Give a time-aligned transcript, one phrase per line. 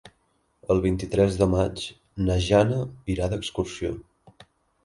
[0.75, 1.83] El vint-i-tres de maig
[2.29, 2.81] na Jana
[3.17, 3.93] irà d'excursió.